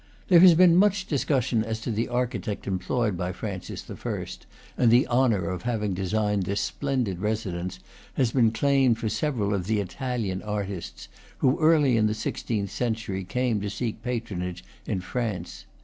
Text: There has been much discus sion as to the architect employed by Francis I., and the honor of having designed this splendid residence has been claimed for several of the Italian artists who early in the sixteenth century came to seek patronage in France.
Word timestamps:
There 0.29 0.39
has 0.39 0.55
been 0.55 0.77
much 0.77 1.05
discus 1.05 1.45
sion 1.45 1.63
as 1.63 1.79
to 1.81 1.91
the 1.91 2.07
architect 2.07 2.65
employed 2.65 3.15
by 3.15 3.31
Francis 3.31 3.85
I., 3.87 4.25
and 4.75 4.89
the 4.89 5.05
honor 5.05 5.47
of 5.51 5.61
having 5.61 5.93
designed 5.93 6.41
this 6.47 6.59
splendid 6.59 7.19
residence 7.19 7.77
has 8.15 8.31
been 8.31 8.49
claimed 8.51 8.97
for 8.97 9.09
several 9.09 9.53
of 9.53 9.67
the 9.67 9.79
Italian 9.79 10.41
artists 10.41 11.07
who 11.37 11.59
early 11.59 11.97
in 11.97 12.07
the 12.07 12.15
sixteenth 12.15 12.71
century 12.71 13.23
came 13.23 13.61
to 13.61 13.69
seek 13.69 14.01
patronage 14.01 14.65
in 14.87 15.01
France. 15.01 15.65